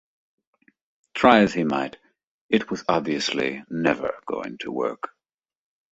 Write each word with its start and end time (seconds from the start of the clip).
Try 1.13 1.41
as 1.43 1.53
he 1.53 1.63
might, 1.63 1.97
it 2.49 2.71
was 2.71 2.83
obviously 2.89 3.63
never 3.69 4.15
going 4.25 4.57
to 4.61 4.71
work. 4.71 5.11